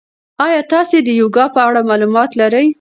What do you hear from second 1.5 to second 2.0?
په اړه